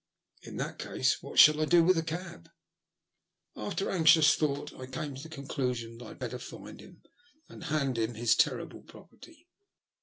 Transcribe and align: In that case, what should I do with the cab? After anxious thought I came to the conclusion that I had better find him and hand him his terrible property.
In 0.41 0.57
that 0.57 0.79
case, 0.79 1.21
what 1.21 1.37
should 1.37 1.59
I 1.59 1.65
do 1.65 1.83
with 1.83 1.95
the 1.95 2.01
cab? 2.01 2.49
After 3.55 3.91
anxious 3.91 4.33
thought 4.33 4.73
I 4.73 4.87
came 4.87 5.13
to 5.13 5.21
the 5.21 5.29
conclusion 5.29 5.99
that 5.99 6.05
I 6.05 6.07
had 6.07 6.17
better 6.19 6.39
find 6.39 6.79
him 6.79 7.03
and 7.47 7.65
hand 7.65 7.99
him 7.99 8.15
his 8.15 8.35
terrible 8.35 8.81
property. 8.81 9.45